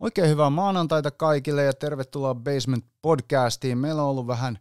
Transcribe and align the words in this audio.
Oikein 0.00 0.28
hyvää 0.28 0.50
maanantaita 0.50 1.10
kaikille 1.10 1.64
ja 1.64 1.72
tervetuloa 1.72 2.34
Basement 2.34 2.84
Podcastiin. 3.02 3.78
Meillä 3.78 4.02
on 4.02 4.08
ollut 4.08 4.26
vähän 4.26 4.58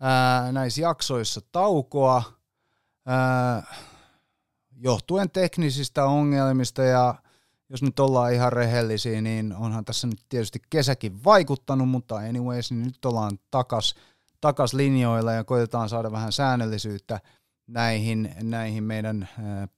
ää, 0.00 0.52
näissä 0.52 0.80
jaksoissa 0.80 1.40
taukoa 1.52 2.22
ää, 3.06 3.62
johtuen 4.76 5.30
teknisistä 5.30 6.04
ongelmista 6.04 6.82
ja 6.82 7.14
jos 7.68 7.82
nyt 7.82 8.00
ollaan 8.00 8.32
ihan 8.32 8.52
rehellisiä, 8.52 9.20
niin 9.20 9.56
onhan 9.56 9.84
tässä 9.84 10.06
nyt 10.06 10.24
tietysti 10.28 10.62
kesäkin 10.70 11.24
vaikuttanut, 11.24 11.88
mutta 11.88 12.16
anyways, 12.16 12.70
niin 12.70 12.84
nyt 12.84 13.04
ollaan 13.04 13.38
takas, 13.50 13.94
takas 14.40 14.74
linjoilla 14.74 15.32
ja 15.32 15.44
koitetaan 15.44 15.88
saada 15.88 16.12
vähän 16.12 16.32
säännöllisyyttä 16.32 17.20
näihin, 17.66 18.34
näihin 18.42 18.84
meidän 18.84 19.28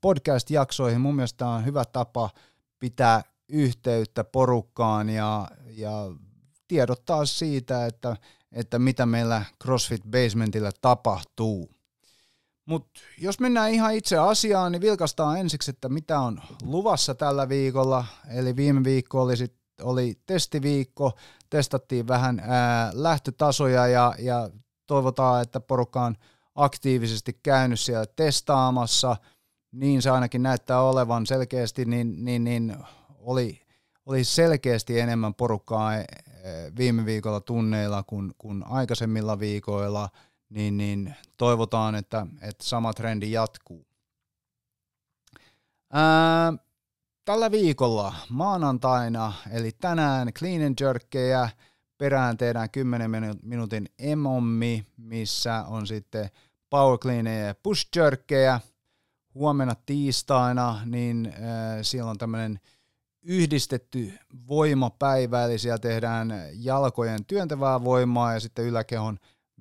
podcast-jaksoihin. 0.00 1.00
Mun 1.00 1.16
mielestä 1.16 1.36
tämä 1.36 1.54
on 1.54 1.64
hyvä 1.64 1.84
tapa 1.84 2.30
pitää 2.78 3.22
yhteyttä 3.50 4.24
porukkaan 4.24 5.08
ja, 5.08 5.48
ja 5.76 5.92
tiedottaa 6.68 7.24
siitä, 7.24 7.86
että, 7.86 8.16
että 8.52 8.78
mitä 8.78 9.06
meillä 9.06 9.44
CrossFit 9.62 10.02
Basementillä 10.10 10.70
tapahtuu. 10.80 11.70
Mutta 12.66 13.00
jos 13.18 13.40
mennään 13.40 13.70
ihan 13.70 13.94
itse 13.94 14.18
asiaan, 14.18 14.72
niin 14.72 14.82
vilkastaan 14.82 15.38
ensiksi, 15.38 15.70
että 15.70 15.88
mitä 15.88 16.20
on 16.20 16.40
luvassa 16.62 17.14
tällä 17.14 17.48
viikolla. 17.48 18.04
Eli 18.28 18.56
viime 18.56 18.84
viikko 18.84 19.22
oli, 19.22 19.36
sit, 19.36 19.54
oli 19.82 20.18
testiviikko, 20.26 21.12
testattiin 21.50 22.08
vähän 22.08 22.40
ää, 22.40 22.90
lähtötasoja 22.94 23.86
ja, 23.86 24.14
ja 24.18 24.50
toivotaan, 24.86 25.42
että 25.42 25.60
porukka 25.60 26.02
on 26.04 26.14
aktiivisesti 26.54 27.40
käynyt 27.42 27.80
siellä 27.80 28.06
testaamassa. 28.16 29.16
Niin 29.72 30.02
se 30.02 30.10
ainakin 30.10 30.42
näyttää 30.42 30.82
olevan 30.82 31.26
selkeästi, 31.26 31.84
niin, 31.84 32.24
niin, 32.24 32.44
niin 32.44 32.76
oli, 33.20 33.60
oli 34.06 34.24
selkeästi 34.24 35.00
enemmän 35.00 35.34
porukkaa 35.34 35.96
eh, 35.96 36.06
viime 36.76 37.04
viikolla 37.04 37.40
tunneilla 37.40 38.02
kuin, 38.02 38.32
kuin 38.38 38.66
aikaisemmilla 38.66 39.38
viikoilla, 39.38 40.08
niin, 40.48 40.76
niin 40.76 41.14
toivotaan, 41.36 41.94
että, 41.94 42.26
että 42.42 42.64
sama 42.64 42.92
trendi 42.92 43.32
jatkuu. 43.32 43.86
Ää, 45.92 46.52
tällä 47.24 47.50
viikolla 47.50 48.14
maanantaina, 48.28 49.32
eli 49.50 49.72
tänään 49.80 50.32
clean 50.32 50.66
and 50.66 50.74
jerkkejä, 50.80 51.48
perään 51.98 52.36
tehdään 52.36 52.70
10 52.70 53.10
minuutin 53.42 53.86
emommi, 53.98 54.86
missä 54.96 55.64
on 55.68 55.86
sitten 55.86 56.30
power 56.70 56.98
cleaneja 56.98 57.46
ja 57.46 57.54
push 57.62 57.88
jerkkejä. 57.96 58.60
Huomenna 59.34 59.74
tiistaina, 59.86 60.80
niin 60.84 61.26
äh, 61.26 61.78
siellä 61.82 62.10
on 62.10 62.18
tämmöinen 62.18 62.60
yhdistetty 63.22 64.12
voimapäivä, 64.48 65.44
eli 65.44 65.58
siellä 65.58 65.78
tehdään 65.78 66.32
jalkojen 66.52 67.24
työntävää 67.24 67.84
voimaa 67.84 68.34
ja 68.34 68.40
sitten 68.40 68.64
yläkehon 68.64 69.18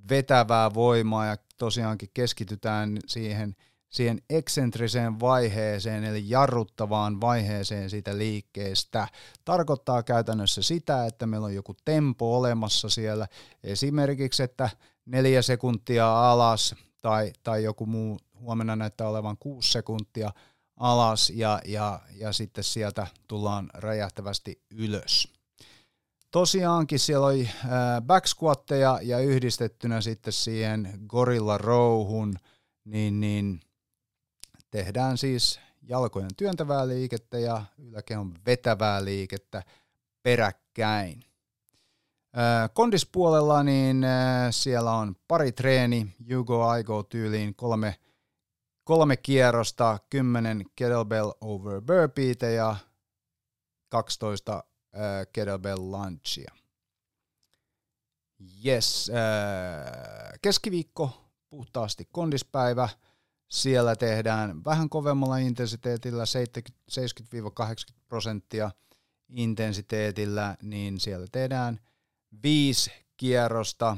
vetävää 0.09 0.73
voimaa 0.73 1.25
ja 1.25 1.37
tosiaankin 1.57 2.09
keskitytään 2.13 2.97
siihen, 3.07 3.55
siihen 3.89 4.21
eksentriseen 4.29 5.19
vaiheeseen, 5.19 6.03
eli 6.03 6.29
jarruttavaan 6.29 7.21
vaiheeseen 7.21 7.89
siitä 7.89 8.17
liikkeestä. 8.17 9.07
Tarkoittaa 9.45 10.03
käytännössä 10.03 10.61
sitä, 10.61 11.05
että 11.05 11.27
meillä 11.27 11.45
on 11.45 11.55
joku 11.55 11.75
tempo 11.85 12.37
olemassa 12.37 12.89
siellä, 12.89 13.27
esimerkiksi, 13.63 14.43
että 14.43 14.69
neljä 15.05 15.41
sekuntia 15.41 16.31
alas 16.31 16.75
tai, 17.01 17.33
tai 17.43 17.63
joku 17.63 17.85
muu, 17.85 18.19
huomenna 18.39 18.75
näyttää 18.75 19.09
olevan 19.09 19.37
kuusi 19.39 19.71
sekuntia– 19.71 20.31
alas 20.79 21.29
ja, 21.29 21.61
ja, 21.65 21.99
ja 22.15 22.33
sitten 22.33 22.63
sieltä 22.63 23.07
tullaan 23.27 23.69
räjähtävästi 23.73 24.61
ylös. 24.71 25.33
Tosiaankin 26.31 26.99
siellä 26.99 27.25
oli 27.25 27.49
back 28.01 28.27
squatteja 28.27 28.99
ja 29.01 29.19
yhdistettynä 29.19 30.01
sitten 30.01 30.33
siihen 30.33 30.99
gorilla 31.07 31.57
rowhun, 31.57 32.35
niin, 32.85 33.19
niin 33.19 33.59
tehdään 34.71 35.17
siis 35.17 35.59
jalkojen 35.81 36.35
työntävää 36.37 36.87
liikettä 36.87 37.39
ja 37.39 37.63
yläkehon 37.77 38.33
vetävää 38.45 39.05
liikettä 39.05 39.63
peräkkäin. 40.23 41.23
Kondispuolella 42.73 43.63
niin 43.63 44.05
siellä 44.51 44.91
on 44.91 45.15
pari 45.27 45.51
treeni, 45.51 46.15
you 46.29 46.43
go, 46.43 46.75
I 46.75 46.83
go 46.83 47.03
tyyliin, 47.03 47.55
kolme 47.55 47.95
kolme 48.89 49.17
kierrosta, 49.17 49.99
10 50.09 50.65
kettlebell 50.75 51.31
over 51.41 51.81
burpeeitä 51.81 52.45
ja 52.45 52.75
12 53.89 54.53
äh, 54.53 55.27
kettlebell 55.33 55.91
lunchia. 55.91 56.51
Yes, 58.65 59.09
äh, 59.09 60.39
keskiviikko, 60.41 61.31
puhtaasti 61.49 62.07
kondispäivä. 62.11 62.89
Siellä 63.49 63.95
tehdään 63.95 64.65
vähän 64.65 64.89
kovemmalla 64.89 65.37
intensiteetillä, 65.37 66.23
70-80 66.23 67.93
prosenttia 68.07 68.71
intensiteetillä, 69.29 70.57
niin 70.61 70.99
siellä 70.99 71.27
tehdään 71.31 71.79
viisi 72.43 72.91
kierrosta, 73.17 73.97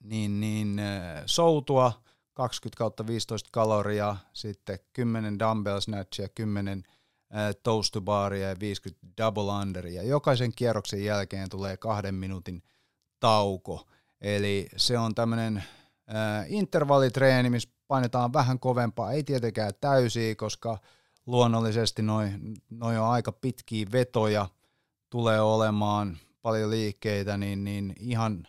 niin, 0.00 0.40
niin 0.40 0.78
äh, 0.78 1.22
soutua, 1.26 2.02
20 2.34 2.78
kautta 2.78 3.06
15 3.06 3.48
kaloria, 3.52 4.16
sitten 4.32 4.78
10 4.92 5.38
dumbbell 5.38 5.80
snatchia, 5.80 6.28
10 6.28 6.82
toast 7.62 7.92
to 7.92 8.00
baria 8.00 8.48
ja 8.48 8.56
50 8.60 9.06
double 9.18 9.52
underia. 9.62 10.02
Jokaisen 10.02 10.52
kierroksen 10.56 11.04
jälkeen 11.04 11.48
tulee 11.48 11.76
kahden 11.76 12.14
minuutin 12.14 12.62
tauko. 13.20 13.86
Eli 14.20 14.68
se 14.76 14.98
on 14.98 15.14
tämmöinen 15.14 15.64
intervallitreeni, 16.46 17.50
missä 17.50 17.68
painetaan 17.88 18.32
vähän 18.32 18.58
kovempaa, 18.58 19.12
ei 19.12 19.24
tietenkään 19.24 19.72
täysiä, 19.80 20.34
koska 20.34 20.78
luonnollisesti 21.26 22.02
noin 22.02 22.54
noi 22.70 22.98
on 22.98 23.06
aika 23.06 23.32
pitkiä 23.32 23.86
vetoja, 23.92 24.48
tulee 25.10 25.40
olemaan 25.40 26.18
paljon 26.42 26.70
liikkeitä, 26.70 27.36
niin, 27.36 27.64
niin 27.64 27.94
ihan 27.98 28.46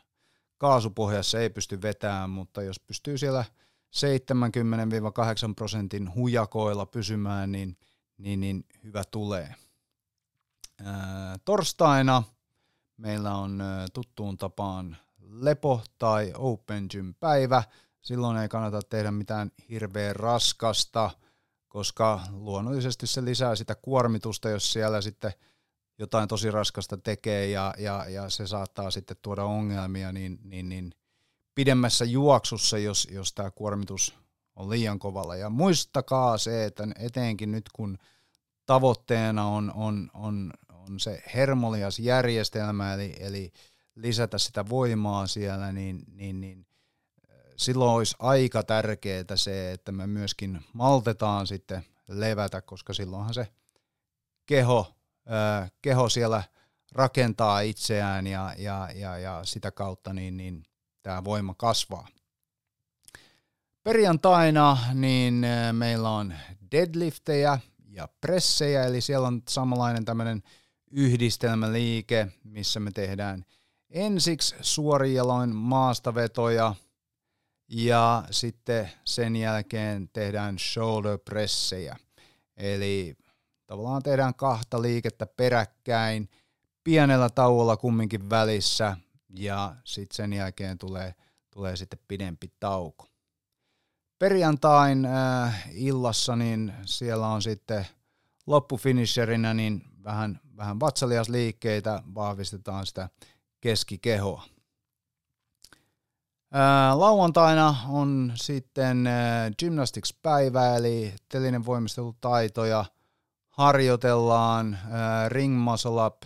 kaasupohjassa 0.57 1.39
ei 1.39 1.49
pysty 1.49 1.81
vetämään, 1.81 2.29
mutta 2.29 2.61
jos 2.61 2.79
pystyy 2.79 3.17
siellä– 3.17 3.45
70-8 3.93 5.53
prosentin 5.55 6.15
hujakoilla 6.15 6.85
pysymään, 6.85 7.51
niin, 7.51 7.77
niin, 8.17 8.39
niin 8.39 8.65
hyvä 8.83 9.03
tulee. 9.11 9.55
Ää, 10.83 11.37
torstaina 11.45 12.23
meillä 12.97 13.35
on 13.35 13.61
ää, 13.61 13.87
tuttuun 13.93 14.37
tapaan 14.37 14.97
lepo 15.29 15.81
tai 15.97 16.33
open 16.37 16.85
gym 16.91 17.13
päivä. 17.19 17.63
Silloin 18.01 18.37
ei 18.37 18.49
kannata 18.49 18.81
tehdä 18.81 19.11
mitään 19.11 19.51
hirveän 19.69 20.15
raskasta, 20.15 21.11
koska 21.67 22.19
luonnollisesti 22.31 23.07
se 23.07 23.25
lisää 23.25 23.55
sitä 23.55 23.75
kuormitusta, 23.75 24.49
jos 24.49 24.73
siellä 24.73 25.01
sitten 25.01 25.33
jotain 25.97 26.27
tosi 26.27 26.51
raskasta 26.51 26.97
tekee 26.97 27.47
ja, 27.47 27.73
ja, 27.77 28.05
ja 28.09 28.29
se 28.29 28.47
saattaa 28.47 28.91
sitten 28.91 29.17
tuoda 29.21 29.43
ongelmia, 29.43 30.11
niin, 30.11 30.39
niin, 30.43 30.69
niin 30.69 30.93
pidemmässä 31.55 32.05
juoksussa, 32.05 32.77
jos, 32.77 33.07
jos 33.11 33.33
tämä 33.33 33.51
kuormitus 33.51 34.15
on 34.55 34.69
liian 34.69 34.99
kovalla. 34.99 35.35
Ja 35.35 35.49
muistakaa 35.49 36.37
se, 36.37 36.65
että 36.65 36.87
etenkin 36.99 37.51
nyt 37.51 37.69
kun 37.73 37.97
tavoitteena 38.65 39.47
on, 39.47 39.71
on, 39.75 40.09
on, 40.13 40.53
on 40.69 40.99
se 40.99 41.23
hermolias 41.35 41.99
järjestelmä, 41.99 42.93
eli, 42.93 43.15
eli 43.19 43.51
lisätä 43.95 44.37
sitä 44.37 44.69
voimaa 44.69 45.27
siellä, 45.27 45.71
niin, 45.71 46.03
niin, 46.07 46.39
niin 46.39 46.65
silloin 47.57 47.91
olisi 47.91 48.15
aika 48.19 48.63
tärkeää 48.63 49.35
se, 49.35 49.71
että 49.71 49.91
me 49.91 50.07
myöskin 50.07 50.61
maltetaan 50.73 51.47
sitten 51.47 51.85
levätä, 52.07 52.61
koska 52.61 52.93
silloinhan 52.93 53.33
se 53.33 53.47
keho, 54.45 54.95
ää, 55.25 55.69
keho 55.81 56.09
siellä 56.09 56.43
rakentaa 56.91 57.61
itseään 57.61 58.27
ja, 58.27 58.55
ja, 58.57 58.89
ja, 58.95 59.17
ja 59.17 59.39
sitä 59.43 59.71
kautta 59.71 60.13
niin, 60.13 60.37
niin 60.37 60.65
tämä 61.03 61.23
voima 61.23 61.53
kasvaa. 61.57 62.07
Perjantaina 63.83 64.77
niin 64.93 65.43
äh, 65.43 65.73
meillä 65.73 66.09
on 66.09 66.33
deadliftejä 66.71 67.59
ja 67.89 68.07
pressejä, 68.21 68.83
eli 68.83 69.01
siellä 69.01 69.27
on 69.27 69.41
samanlainen 69.49 70.05
tämmöinen 70.05 70.43
yhdistelmäliike, 70.91 72.27
missä 72.43 72.79
me 72.79 72.91
tehdään 72.91 73.45
ensiksi 73.89 74.55
suorijaloin 74.61 75.55
maastavetoja 75.55 76.75
ja 77.67 78.23
sitten 78.31 78.89
sen 79.05 79.35
jälkeen 79.35 80.09
tehdään 80.13 80.59
shoulder 80.59 81.17
pressejä. 81.17 81.95
Eli 82.57 83.15
tavallaan 83.65 84.03
tehdään 84.03 84.35
kahta 84.35 84.81
liikettä 84.81 85.25
peräkkäin, 85.25 86.29
pienellä 86.83 87.29
tauolla 87.29 87.77
kumminkin 87.77 88.29
välissä 88.29 88.97
ja 89.33 89.75
sitten 89.83 90.15
sen 90.15 90.33
jälkeen 90.33 90.77
tulee, 90.77 91.15
tulee 91.51 91.75
sitten 91.75 91.99
pidempi 92.07 92.51
tauko. 92.59 93.07
Perjantain 94.19 95.05
äh, 95.05 95.63
illassa 95.71 96.35
niin 96.35 96.73
siellä 96.85 97.27
on 97.27 97.41
sitten 97.41 97.87
loppufinisherinä 98.47 99.53
niin 99.53 99.81
vähän, 100.03 100.39
vähän 100.57 100.79
vatsaliasliikkeitä, 100.79 102.03
vahvistetaan 102.15 102.85
sitä 102.85 103.09
keskikehoa. 103.61 104.43
Ää, 106.51 106.99
lauantaina 106.99 107.75
on 107.87 108.33
sitten 108.35 109.07
ää, 109.07 109.51
gymnastics-päivä, 109.59 110.75
eli 110.75 111.13
telinen 111.29 111.65
voimistelutaitoja 111.65 112.85
harjoitellaan, 113.49 114.79
ää, 114.91 115.29
ring 115.29 115.63
muscle 115.63 116.05
up 116.05 116.23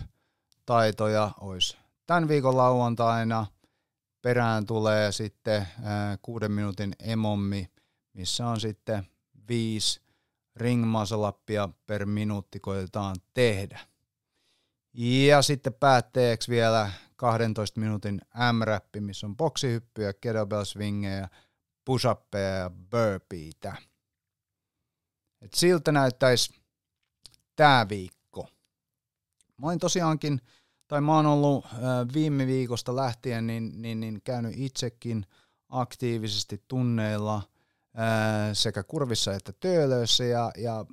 taitoja 0.66 1.30
olisi 1.40 1.76
tämän 2.08 2.28
viikon 2.28 2.56
lauantaina. 2.56 3.46
Perään 4.22 4.66
tulee 4.66 5.12
sitten 5.12 5.68
ää, 5.82 6.18
kuuden 6.22 6.52
minuutin 6.52 6.92
emommi, 6.98 7.70
missä 8.12 8.46
on 8.46 8.60
sitten 8.60 9.06
viisi 9.48 10.00
ring 10.56 10.86
muscle 10.86 11.28
upia 11.28 11.68
per 11.86 12.06
minuutti 12.06 12.60
koitetaan 12.60 13.16
tehdä. 13.34 13.80
Ja 14.92 15.42
sitten 15.42 15.74
päätteeksi 15.74 16.50
vielä 16.50 16.90
12 17.16 17.80
minuutin 17.80 18.20
M-räppi, 18.52 19.00
missä 19.00 19.26
on 19.26 19.36
boksihyppyjä, 19.36 20.12
kettlebell 20.12 20.64
swingejä, 20.64 21.28
push 21.84 22.06
ja 22.06 22.70
burpeeitä. 22.90 23.76
Et 25.40 25.54
siltä 25.54 25.92
näyttäisi 25.92 26.54
tämä 27.56 27.86
viikko. 27.88 28.48
Mä 29.56 29.66
olin 29.66 29.78
tosiaankin, 29.78 30.40
tai 30.88 31.00
mä 31.00 31.16
oon 31.16 31.26
ollut 31.26 31.66
viime 32.14 32.46
viikosta 32.46 32.96
lähtien 32.96 33.46
niin, 33.46 33.82
niin, 33.82 34.00
niin 34.00 34.20
käynyt 34.24 34.52
itsekin 34.56 35.26
aktiivisesti 35.68 36.62
tunneilla 36.68 37.42
sekä 38.52 38.82
kurvissa 38.82 39.34
että 39.34 39.52
töölöissä. 39.60 40.24
Ja, 40.24 40.50
ja 40.58 40.86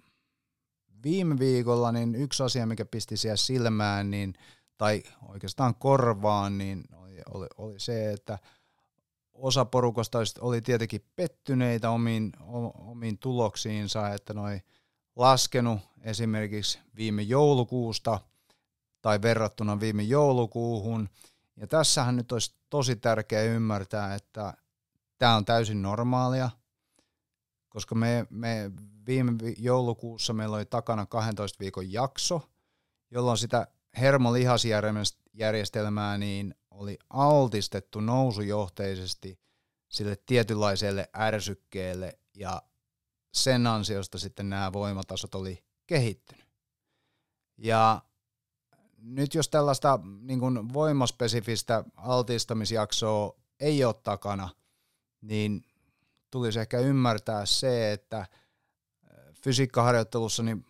viime 1.03 1.39
viikolla 1.39 1.91
niin 1.91 2.15
yksi 2.15 2.43
asia, 2.43 2.65
mikä 2.65 2.85
pisti 2.85 3.17
siellä 3.17 3.35
silmään, 3.35 4.11
niin, 4.11 4.33
tai 4.77 5.03
oikeastaan 5.27 5.75
korvaan, 5.75 6.57
niin 6.57 6.83
oli, 6.93 7.21
oli, 7.33 7.47
oli 7.57 7.79
se, 7.79 8.11
että 8.11 8.39
osa 9.33 9.65
porukasta 9.65 10.19
oli 10.39 10.61
tietenkin 10.61 11.05
pettyneitä 11.15 11.89
omiin, 11.89 12.31
omiin 12.73 13.17
tuloksiinsa, 13.17 14.09
että 14.09 14.33
noi 14.33 14.61
laskenut 15.15 15.79
esimerkiksi 16.01 16.79
viime 16.95 17.21
joulukuusta 17.21 18.19
tai 19.05 19.21
verrattuna 19.21 19.79
viime 19.79 20.03
joulukuuhun. 20.03 21.09
Ja 21.55 21.67
tässähän 21.67 22.15
nyt 22.15 22.31
olisi 22.31 22.55
tosi 22.69 22.95
tärkeää 22.95 23.43
ymmärtää, 23.43 24.15
että 24.15 24.53
tämä 25.17 25.35
on 25.35 25.45
täysin 25.45 25.81
normaalia, 25.81 26.49
koska 27.69 27.95
me, 27.95 28.27
me 28.29 28.71
viime 29.05 29.31
joulukuussa 29.57 30.33
meillä 30.33 30.55
oli 30.55 30.65
takana 30.65 31.05
12 31.05 31.59
viikon 31.59 31.91
jakso, 31.91 32.41
jolloin 33.11 33.37
sitä 33.37 33.67
hermolihasjärjestelmää 33.99 36.17
niin 36.17 36.55
oli 36.71 36.99
altistettu 37.09 37.99
nousujohteisesti 37.99 39.39
sille 39.89 40.15
tietynlaiselle 40.25 41.09
ärsykkeelle 41.17 42.19
ja 42.35 42.61
sen 43.33 43.67
ansiosta 43.67 44.19
sitten 44.19 44.49
nämä 44.49 44.73
voimatasot 44.73 45.35
oli 45.35 45.63
kehittynyt. 45.87 46.47
Ja 47.57 48.01
nyt 49.05 49.33
jos 49.35 49.49
tällaista 49.49 49.99
niin 50.21 50.39
kuin 50.39 50.73
voimaspesifistä 50.73 51.83
altistamisjaksoa 51.95 53.35
ei 53.59 53.85
ole 53.85 53.95
takana, 54.03 54.49
niin 55.21 55.65
tulisi 56.31 56.59
ehkä 56.59 56.79
ymmärtää 56.79 57.45
se, 57.45 57.91
että 57.91 58.25
fysiikkaharjoittelussa 59.43 60.43
niin 60.43 60.65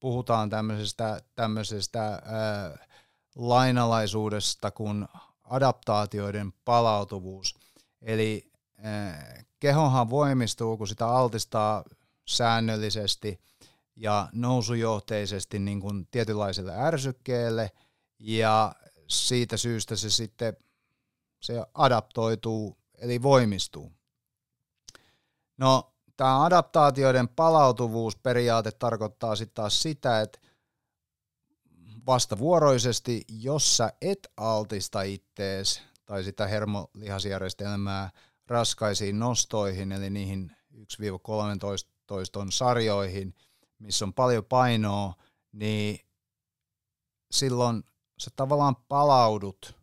puhutaan 0.00 0.50
tämmöisestä, 0.50 1.20
tämmöisestä 1.34 2.04
ää, 2.04 2.86
lainalaisuudesta 3.34 4.70
kuin 4.70 5.08
adaptaatioiden 5.44 6.52
palautuvuus. 6.64 7.58
Eli 8.02 8.52
ää, 8.78 9.42
kehohan 9.60 10.10
voimistuu, 10.10 10.76
kun 10.76 10.88
sitä 10.88 11.08
altistaa 11.08 11.84
säännöllisesti 12.26 13.40
ja 14.00 14.28
nousujohteisesti 14.32 15.58
niin 15.58 15.80
kuin 15.80 16.08
tietynlaiselle 16.10 16.72
ärsykkeelle, 16.76 17.70
ja 18.18 18.74
siitä 19.06 19.56
syystä 19.56 19.96
se 19.96 20.10
sitten 20.10 20.56
se 21.40 21.64
adaptoituu, 21.74 22.78
eli 22.98 23.22
voimistuu. 23.22 23.92
No, 25.58 25.92
tämä 26.16 26.44
adaptaatioiden 26.44 27.28
palautuvuusperiaate 27.28 28.72
tarkoittaa 28.72 29.36
sitten 29.36 29.54
taas 29.54 29.82
sitä, 29.82 30.20
että 30.20 30.38
vastavuoroisesti, 32.06 33.24
jos 33.28 33.76
sä 33.76 33.92
et 34.00 34.28
altista 34.36 35.02
ittees 35.02 35.82
tai 36.04 36.24
sitä 36.24 36.46
hermolihasjärjestelmää 36.46 38.10
raskaisiin 38.46 39.18
nostoihin, 39.18 39.92
eli 39.92 40.10
niihin 40.10 40.56
1-13 40.74 40.76
sarjoihin, 42.50 43.34
missä 43.80 44.04
on 44.04 44.14
paljon 44.14 44.44
painoa, 44.44 45.14
niin 45.52 46.00
silloin 47.30 47.82
sä 48.18 48.30
tavallaan 48.36 48.76
palaudut 48.76 49.76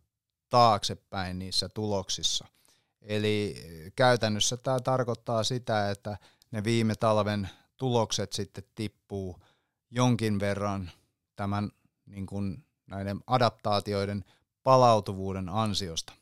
taaksepäin 0.50 1.40
niissä 1.40 1.70
tuloksissa. 1.70 2.46
Eli 3.02 3.56
käytännössä 3.96 4.58
tämä 4.58 4.80
tarkoittaa 4.80 5.44
sitä, 5.44 5.92
että 5.92 6.18
ne 6.52 6.64
viime 6.64 6.96
talven 6.96 7.50
tulokset 7.78 8.34
sitten 8.34 8.64
tippuu 8.76 9.42
jonkin 9.92 10.40
verran 10.40 10.92
tämän 11.36 11.72
niin 12.06 12.26
kuin 12.26 12.66
näiden 12.88 13.20
adaptaatioiden 13.28 14.26
palautuvuuden 14.64 15.50
ansiosta. 15.50 16.14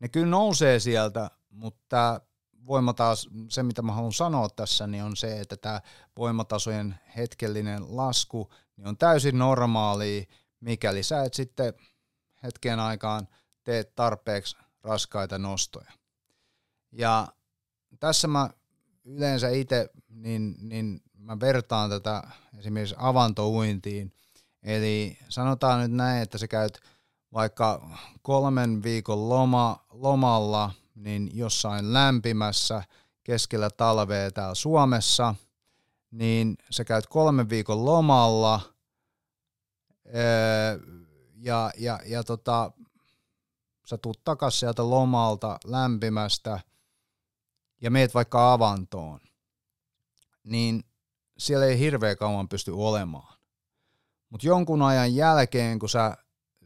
Ne 0.00 0.08
kyllä 0.08 0.26
nousee 0.26 0.80
sieltä, 0.80 1.30
mutta 1.50 2.20
tämä 2.66 2.72
voimataas, 2.72 3.28
se 3.48 3.62
mitä 3.62 3.82
mä 3.82 3.92
haluan 3.92 4.12
sanoa 4.12 4.48
tässä, 4.48 4.86
niin 4.86 5.04
on 5.04 5.16
se, 5.16 5.40
että 5.40 5.56
tämä 5.56 5.80
voimatasojen 6.16 6.94
hetkellinen 7.16 7.96
lasku 7.96 8.50
niin 8.76 8.88
on 8.88 8.96
täysin 8.96 9.38
normaali, 9.38 10.28
mikäli 10.60 11.02
sä 11.02 11.24
et 11.24 11.34
sitten 11.34 11.74
hetken 12.42 12.80
aikaan 12.80 13.28
teet 13.64 13.94
tarpeeksi 13.94 14.56
raskaita 14.82 15.38
nostoja. 15.38 15.92
Ja 16.92 17.28
tässä 18.00 18.28
mä 18.28 18.50
yleensä 19.04 19.48
itse, 19.48 19.90
niin, 20.08 20.56
niin 20.60 21.00
mä 21.18 21.40
vertaan 21.40 21.90
tätä 21.90 22.22
esimerkiksi 22.58 22.94
avantouintiin. 22.98 24.12
Eli 24.62 25.18
sanotaan 25.28 25.80
nyt 25.80 25.92
näin, 25.92 26.22
että 26.22 26.38
sä 26.38 26.48
käyt 26.48 26.80
vaikka 27.32 27.90
kolmen 28.22 28.82
viikon 28.82 29.28
loma, 29.28 29.86
lomalla 29.90 30.70
niin 30.96 31.30
jossain 31.34 31.92
lämpimässä 31.92 32.82
keskellä 33.24 33.70
talvea 33.70 34.30
täällä 34.30 34.54
Suomessa, 34.54 35.34
niin 36.10 36.56
sä 36.70 36.84
käyt 36.84 37.06
kolmen 37.06 37.48
viikon 37.48 37.84
lomalla 37.84 38.60
ja, 41.34 41.70
ja, 41.78 42.00
ja 42.06 42.24
tota, 42.24 42.72
sä 43.86 43.98
tuut 43.98 44.24
takas 44.24 44.60
sieltä 44.60 44.90
lomalta 44.90 45.58
lämpimästä 45.64 46.60
ja 47.80 47.90
meet 47.90 48.14
vaikka 48.14 48.52
avantoon, 48.52 49.20
niin 50.44 50.84
siellä 51.38 51.66
ei 51.66 51.78
hirveä 51.78 52.16
kauan 52.16 52.48
pysty 52.48 52.70
olemaan. 52.70 53.38
Mutta 54.30 54.46
jonkun 54.46 54.82
ajan 54.82 55.14
jälkeen, 55.14 55.78
kun 55.78 55.88
sä, 55.88 56.16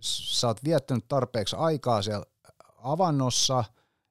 sä 0.00 0.46
oot 0.46 0.64
viettänyt 0.64 1.08
tarpeeksi 1.08 1.56
aikaa 1.56 2.02
siellä 2.02 2.26
avannossa 2.78 3.64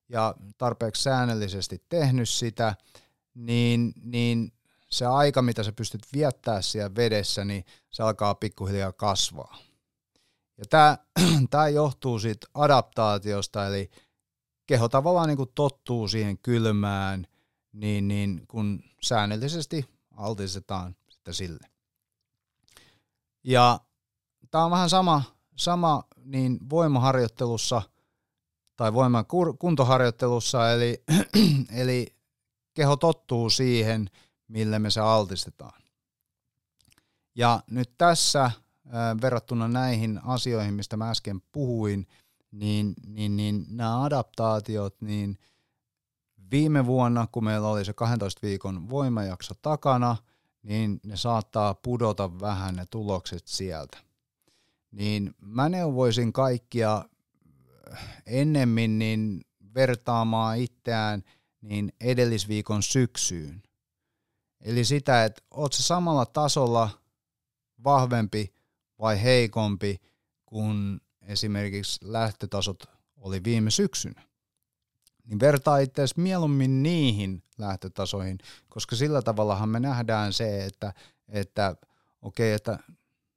ja 0.10 0.36
tarpeeksi 0.58 1.04
säännöllisesti 1.04 1.84
tehnyt 1.90 2.30
sitä, 2.30 2.76
niin, 3.34 3.94
niin 4.04 4.52
se 4.90 5.06
aika, 5.06 5.42
mitä 5.42 5.64
sä 5.64 5.72
pystyt 5.72 6.02
viettää 6.14 6.62
siellä 6.62 6.96
vedessä, 6.96 7.46
niin 7.46 7.66
se 7.92 8.04
alkaa 8.04 8.36
pikkuhiljaa 8.36 8.92
kasvaa. 8.92 9.58
Ja 10.58 10.66
tämä, 10.70 10.98
tämä 11.50 11.68
johtuu 11.68 12.20
siitä 12.20 12.48
adaptaatiosta, 12.54 13.68
eli 13.68 13.92
keho 14.68 14.90
tavallaan 14.90 15.28
niin 15.28 15.38
kuin 15.38 15.52
tottuu 15.56 16.08
siihen 16.08 16.38
kylmään, 16.38 17.28
niin, 17.74 18.08
niin 18.08 18.46
kun 18.48 18.84
säännöllisesti 19.02 19.86
altistetaan 20.12 20.96
sitä 21.10 21.34
sille. 21.34 21.68
Ja 23.44 23.80
tämä 24.52 24.66
on 24.66 24.72
vähän 24.72 24.90
sama, 24.90 25.24
sama 25.56 26.04
niin 26.24 26.60
voimaharjoittelussa 26.70 27.82
tai 28.80 28.94
voiman 28.94 29.26
kuntoharjoittelussa, 29.60 30.72
eli, 30.72 31.04
eli 31.82 32.16
keho 32.74 32.96
tottuu 32.96 33.50
siihen, 33.50 34.10
millä 34.48 34.80
me 34.80 34.92
se 34.92 35.02
altistetaan. 35.02 35.82
Ja 37.36 37.64
nyt 37.72 37.98
tässä 37.98 38.52
verrattuna 39.22 39.68
näihin 39.68 40.20
asioihin, 40.24 40.74
mistä 40.74 40.98
mä 40.98 41.10
äsken 41.10 41.42
puhuin, 41.52 42.08
niin, 42.52 42.94
niin, 43.08 43.36
niin 43.36 43.66
nämä 43.70 44.04
adaptaatiot, 44.04 45.02
niin 45.02 45.38
viime 46.52 46.86
vuonna, 46.86 47.28
kun 47.32 47.44
meillä 47.44 47.68
oli 47.68 47.86
se 47.86 47.94
12 47.94 48.40
viikon 48.42 48.90
voimajakso 48.90 49.54
takana, 49.62 50.18
niin 50.64 51.00
ne 51.06 51.18
saattaa 51.18 51.74
pudota 51.74 52.40
vähän 52.40 52.76
ne 52.76 52.86
tulokset 52.86 53.48
sieltä. 53.48 53.98
Niin 54.92 55.36
mä 55.42 55.70
neuvoisin 55.70 56.34
kaikkia 56.34 57.06
ennemmin 58.26 59.00
niin 59.00 59.42
vertaamaan 59.76 60.58
itseään 60.58 61.24
niin 61.62 61.94
edellisviikon 62.02 62.84
syksyyn. 62.84 63.64
Eli 64.62 64.86
sitä, 64.86 65.26
että 65.26 65.42
oot 65.52 65.74
se 65.74 65.84
samalla 65.84 66.26
tasolla 66.26 66.90
vahvempi 67.84 68.54
vai 69.00 69.24
heikompi 69.24 70.02
kuin 70.46 71.02
esimerkiksi 71.22 72.00
lähtötasot 72.04 72.84
oli 73.18 73.44
viime 73.44 73.72
syksynä. 73.72 74.22
Niin 75.26 75.40
vertaa 75.40 75.78
itse 75.78 76.06
mieluummin 76.18 76.84
niihin 76.84 77.44
lähtötasoihin, 77.58 78.38
koska 78.70 78.96
sillä 78.96 79.22
tavallahan 79.22 79.70
me 79.70 79.80
nähdään 79.80 80.34
se, 80.34 80.66
että, 80.66 80.94
että 81.28 81.76
okei, 82.22 82.50
okay, 82.50 82.56
että 82.56 82.80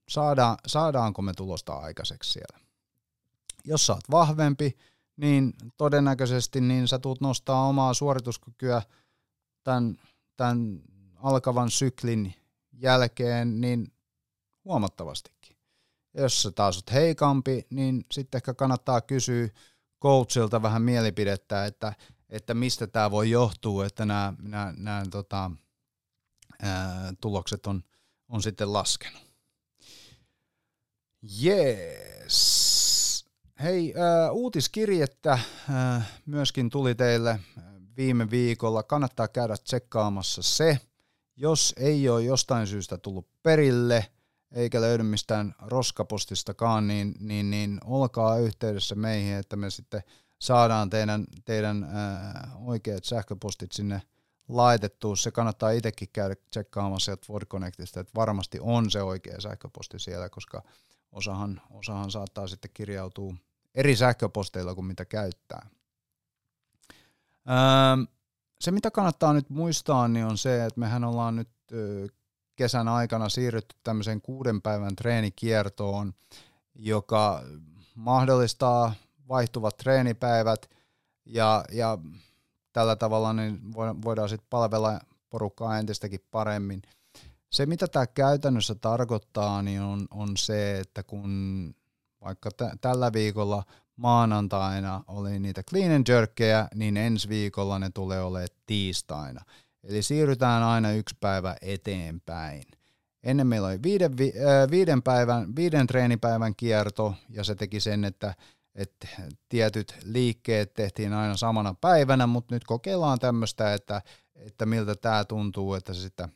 saadaan, 0.08 0.56
saadaanko 0.66 1.22
me 1.22 1.34
tulosta 1.34 1.74
aikaiseksi 1.74 2.32
siellä. 2.32 2.58
Jos 3.64 3.86
sä 3.86 3.92
oot 3.92 4.10
vahvempi, 4.10 4.76
niin 5.16 5.52
todennäköisesti 5.76 6.60
niin 6.60 6.88
sä 6.88 6.98
tulet 6.98 7.20
nostaa 7.20 7.68
omaa 7.68 7.94
suorituskykyä 7.94 8.82
tämän, 9.64 9.98
tämän 10.36 10.82
alkavan 11.16 11.70
syklin 11.70 12.34
jälkeen 12.72 13.60
niin 13.60 13.92
huomattavastikin. 14.64 15.56
Jos 16.14 16.42
sä 16.42 16.50
taas 16.50 16.76
oot 16.76 16.92
heikampi, 16.92 17.66
niin 17.70 18.04
sitten 18.12 18.38
ehkä 18.38 18.54
kannattaa 18.54 19.00
kysyä 19.00 19.48
coachilta 20.02 20.62
vähän 20.62 20.82
mielipidettä, 20.82 21.66
että, 21.66 21.92
että 22.28 22.54
mistä 22.54 22.86
tämä 22.86 23.10
voi 23.10 23.30
johtua, 23.30 23.86
että 23.86 24.06
nämä, 24.06 24.34
nämä, 24.42 24.74
nämä 24.76 25.02
tota, 25.10 25.50
tulokset 27.20 27.66
on, 27.66 27.82
on 28.28 28.42
sitten 28.42 28.72
laskenut. 28.72 29.22
Jees. 31.22 32.71
Hei, 33.62 33.94
äh, 33.96 34.32
uutiskirjettä 34.32 35.32
äh, 35.32 36.10
myöskin 36.26 36.70
tuli 36.70 36.94
teille 36.94 37.40
viime 37.96 38.30
viikolla. 38.30 38.82
Kannattaa 38.82 39.28
käydä 39.28 39.56
tsekkaamassa 39.56 40.42
se. 40.42 40.80
Jos 41.36 41.74
ei 41.76 42.08
ole 42.08 42.22
jostain 42.22 42.66
syystä 42.66 42.98
tullut 42.98 43.28
perille, 43.42 44.06
eikä 44.52 44.80
löydy 44.80 45.02
mistään 45.02 45.54
roskapostistakaan, 45.60 46.88
niin, 46.88 47.14
niin, 47.20 47.50
niin 47.50 47.80
olkaa 47.84 48.38
yhteydessä 48.38 48.94
meihin, 48.94 49.34
että 49.34 49.56
me 49.56 49.70
sitten 49.70 50.02
saadaan 50.38 50.90
teidän, 50.90 51.24
teidän 51.44 51.84
äh, 51.84 52.68
oikeat 52.68 53.04
sähköpostit 53.04 53.72
sinne 53.72 54.02
laitettua. 54.48 55.16
Se 55.16 55.30
kannattaa 55.30 55.70
itsekin 55.70 56.08
käydä 56.12 56.34
tsekkaamassa 56.50 57.04
sieltä 57.04 57.26
Ford 57.26 57.46
Connectista, 57.46 58.00
että 58.00 58.12
varmasti 58.14 58.58
on 58.60 58.90
se 58.90 59.02
oikea 59.02 59.40
sähköposti 59.40 59.98
siellä, 59.98 60.28
koska 60.28 60.62
osahan, 61.12 61.60
osahan 61.70 62.10
saattaa 62.10 62.48
sitten 62.48 62.70
kirjautua 62.74 63.34
eri 63.74 63.96
sähköposteilla 63.96 64.74
kuin 64.74 64.84
mitä 64.84 65.04
käyttää. 65.04 65.68
Öö, 67.48 68.06
se 68.60 68.70
mitä 68.70 68.90
kannattaa 68.90 69.32
nyt 69.32 69.50
muistaa 69.50 70.08
niin 70.08 70.26
on 70.26 70.38
se, 70.38 70.64
että 70.64 70.80
mehän 70.80 71.04
ollaan 71.04 71.36
nyt 71.36 71.48
kesän 72.56 72.88
aikana 72.88 73.28
siirrytty 73.28 73.76
tämmöiseen 73.84 74.20
kuuden 74.20 74.62
päivän 74.62 74.96
treenikiertoon, 74.96 76.14
joka 76.74 77.42
mahdollistaa 77.94 78.94
vaihtuvat 79.28 79.76
treenipäivät 79.76 80.70
ja, 81.24 81.64
ja 81.72 81.98
tällä 82.72 82.96
tavalla 82.96 83.32
niin 83.32 83.60
voidaan 83.74 84.28
sitten 84.28 84.46
palvella 84.50 85.00
porukkaa 85.30 85.78
entistäkin 85.78 86.24
paremmin. 86.30 86.82
Se, 87.50 87.66
mitä 87.66 87.88
tämä 87.88 88.06
käytännössä 88.06 88.74
tarkoittaa, 88.74 89.62
niin 89.62 89.80
on, 89.80 90.06
on 90.10 90.36
se, 90.36 90.80
että 90.80 91.02
kun 91.02 91.74
vaikka 92.24 92.50
t- 92.50 92.80
tällä 92.80 93.12
viikolla 93.12 93.62
maanantaina 93.96 95.04
oli 95.08 95.38
niitä 95.38 95.62
clean 95.62 95.92
and 95.92 96.06
jerkkejä, 96.08 96.68
niin 96.74 96.96
ensi 96.96 97.28
viikolla 97.28 97.78
ne 97.78 97.90
tulee 97.94 98.22
olemaan 98.22 98.48
tiistaina. 98.66 99.40
Eli 99.84 100.02
siirrytään 100.02 100.62
aina 100.62 100.92
yksi 100.92 101.16
päivä 101.20 101.56
eteenpäin. 101.62 102.62
Ennen 103.22 103.46
meillä 103.46 103.68
oli 103.68 103.82
viiden, 103.82 104.12
äh, 104.12 104.70
viiden, 104.70 105.02
päivän, 105.02 105.56
viiden 105.56 105.86
treenipäivän 105.86 106.56
kierto, 106.56 107.14
ja 107.28 107.44
se 107.44 107.54
teki 107.54 107.80
sen, 107.80 108.04
että, 108.04 108.34
että 108.74 109.08
tietyt 109.48 109.94
liikkeet 110.04 110.74
tehtiin 110.74 111.12
aina 111.12 111.36
samana 111.36 111.74
päivänä, 111.80 112.26
mutta 112.26 112.54
nyt 112.54 112.64
kokeillaan 112.64 113.18
tämmöistä, 113.18 113.74
että, 113.74 114.02
että 114.34 114.66
miltä 114.66 114.94
tämä 114.94 115.24
tuntuu, 115.24 115.74
että 115.74 115.94
se 115.94 116.00
sitten 116.00 116.32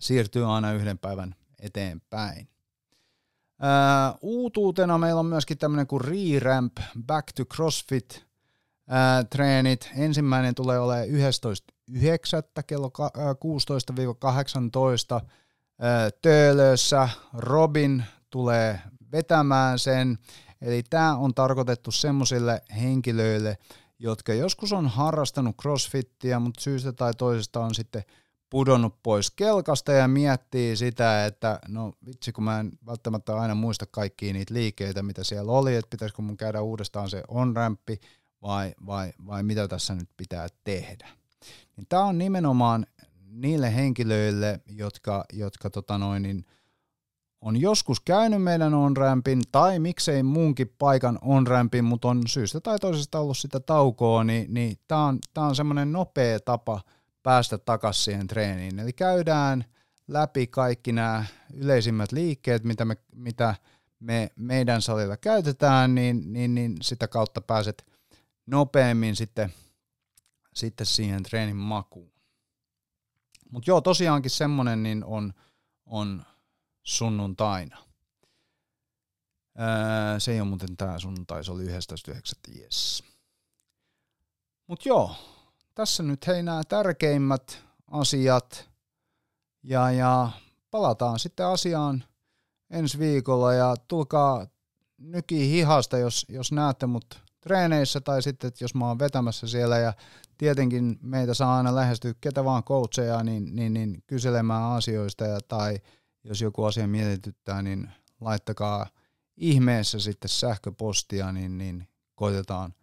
siirtyy 0.00 0.54
aina 0.54 0.72
yhden 0.72 0.98
päivän 0.98 1.34
eteenpäin. 1.60 2.48
Uh, 3.54 4.18
uutuutena 4.22 4.98
meillä 4.98 5.20
on 5.20 5.26
myöskin 5.26 5.58
tämmöinen 5.58 5.86
kuin 5.86 6.00
Re-Ramp 6.00 6.72
Back 7.06 7.32
to 7.32 7.44
CrossFit 7.44 8.14
uh, 8.16 9.28
treenit. 9.30 9.90
Ensimmäinen 9.96 10.54
tulee 10.54 10.78
olemaan 10.78 11.08
11.9. 11.08 11.12
kello 12.66 12.92
16-18 15.18 15.20
uh, 15.20 15.28
Töölössä. 16.22 17.08
Robin 17.32 18.04
tulee 18.30 18.80
vetämään 19.12 19.78
sen. 19.78 20.18
Eli 20.62 20.82
tämä 20.90 21.16
on 21.16 21.34
tarkoitettu 21.34 21.90
semmoisille 21.90 22.62
henkilöille, 22.80 23.58
jotka 23.98 24.34
joskus 24.34 24.72
on 24.72 24.88
harrastanut 24.88 25.56
crossfittiä, 25.62 26.38
mutta 26.38 26.60
syystä 26.60 26.92
tai 26.92 27.14
toisesta 27.14 27.60
on 27.60 27.74
sitten– 27.74 28.02
pudonnut 28.54 29.02
pois 29.02 29.30
kelkasta 29.30 29.92
ja 29.92 30.08
miettii 30.08 30.76
sitä, 30.76 31.26
että 31.26 31.60
no 31.68 31.92
vitsi 32.06 32.32
kun 32.32 32.44
mä 32.44 32.60
en 32.60 32.72
välttämättä 32.86 33.36
aina 33.36 33.54
muista 33.54 33.86
kaikkia 33.90 34.32
niitä 34.32 34.54
liikkeitä, 34.54 35.02
mitä 35.02 35.24
siellä 35.24 35.52
oli, 35.52 35.74
että 35.74 35.90
pitäisikö 35.90 36.22
mun 36.22 36.36
käydä 36.36 36.60
uudestaan 36.60 37.10
se 37.10 37.22
on-rämppi 37.28 38.00
vai, 38.42 38.74
vai, 38.86 39.12
vai 39.26 39.42
mitä 39.42 39.68
tässä 39.68 39.94
nyt 39.94 40.08
pitää 40.16 40.46
tehdä. 40.64 41.08
Niin 41.76 41.86
tämä 41.88 42.04
on 42.04 42.18
nimenomaan 42.18 42.86
niille 43.26 43.74
henkilöille, 43.74 44.60
jotka, 44.66 45.24
jotka 45.32 45.70
tota 45.70 45.98
noin, 45.98 46.22
niin 46.22 46.44
on 47.40 47.60
joskus 47.60 48.00
käynyt 48.00 48.42
meidän 48.42 48.74
on-rämpin 48.74 49.42
tai 49.52 49.78
miksei 49.78 50.22
muunkin 50.22 50.74
paikan 50.78 51.18
on-rämpin, 51.22 51.84
mutta 51.84 52.08
on 52.08 52.22
syystä 52.26 52.60
tai 52.60 52.78
toisesta 52.78 53.18
ollut 53.18 53.38
sitä 53.38 53.60
taukoa, 53.60 54.24
niin, 54.24 54.54
niin 54.54 54.76
tämä 54.88 55.04
on, 55.04 55.18
tää 55.34 55.44
on 55.44 55.56
semmoinen 55.56 55.92
nopea 55.92 56.40
tapa– 56.40 56.80
päästä 57.24 57.58
takaisin 57.58 58.04
siihen 58.04 58.26
treeniin. 58.26 58.78
Eli 58.78 58.92
käydään 58.92 59.64
läpi 60.08 60.46
kaikki 60.46 60.92
nämä 60.92 61.24
yleisimmät 61.54 62.12
liikkeet, 62.12 62.64
mitä 62.64 62.84
me, 62.84 62.96
mitä 63.14 63.54
me 64.00 64.30
meidän 64.36 64.82
salilla 64.82 65.16
käytetään, 65.16 65.94
niin, 65.94 66.32
niin, 66.32 66.54
niin 66.54 66.76
sitä 66.82 67.08
kautta 67.08 67.40
pääset 67.40 67.86
nopeammin 68.46 69.16
sitten, 69.16 69.54
sitten 70.54 70.86
siihen 70.86 71.22
treenin 71.22 71.56
makuun. 71.56 72.12
Mutta 73.50 73.70
joo, 73.70 73.80
tosiaankin 73.80 74.30
semmonen 74.30 74.82
niin 74.82 75.04
on, 75.04 75.32
on 75.86 76.24
sunnuntaina. 76.82 77.78
Öö, 79.60 80.20
se 80.20 80.32
ei 80.32 80.40
ole 80.40 80.48
muuten 80.48 80.76
tämä 80.76 80.98
sunnuntai, 80.98 81.44
se 81.44 81.52
oli 81.52 81.64
11.9. 81.64 82.58
Yes. 82.58 83.04
Mutta 84.66 84.88
joo, 84.88 85.33
tässä 85.74 86.02
nyt 86.02 86.26
hei 86.26 86.42
nämä 86.42 86.62
tärkeimmät 86.68 87.64
asiat 87.90 88.70
ja, 89.62 89.90
ja 89.90 90.30
palataan 90.70 91.18
sitten 91.18 91.46
asiaan 91.46 92.04
ensi 92.70 92.98
viikolla 92.98 93.54
ja 93.54 93.74
tulkaa 93.88 94.46
nyki 94.98 95.50
hihasta, 95.50 95.98
jos, 95.98 96.26
jos 96.28 96.52
näette 96.52 96.86
mut 96.86 97.22
treeneissä 97.40 98.00
tai 98.00 98.22
sitten, 98.22 98.48
että 98.48 98.64
jos 98.64 98.74
mä 98.74 98.88
oon 98.88 98.98
vetämässä 98.98 99.46
siellä 99.46 99.78
ja 99.78 99.92
tietenkin 100.38 100.98
meitä 101.02 101.34
saa 101.34 101.56
aina 101.56 101.74
lähestyä 101.74 102.14
ketä 102.20 102.44
vaan 102.44 102.64
coacheja, 102.64 103.24
niin, 103.24 103.56
niin, 103.56 103.74
niin 103.74 104.02
kyselemään 104.06 104.72
asioista 104.72 105.24
ja, 105.24 105.40
tai 105.48 105.78
jos 106.24 106.40
joku 106.40 106.64
asia 106.64 106.88
mietityttää, 106.88 107.62
niin 107.62 107.90
laittakaa 108.20 108.86
ihmeessä 109.36 109.98
sitten 109.98 110.28
sähköpostia, 110.28 111.32
niin, 111.32 111.58
niin 111.58 111.88
koitetaan 112.14 112.74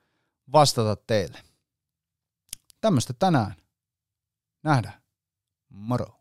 vastata 0.51 0.95
teille. 1.07 1.50
Tämmöistä 2.81 3.13
tänään. 3.13 3.55
Nähdään. 4.63 5.01
Moro. 5.69 6.20